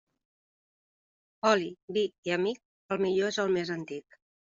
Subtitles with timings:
[1.51, 1.69] Oli,
[1.99, 2.61] vi i amic,
[2.95, 4.23] el millor és el més antic.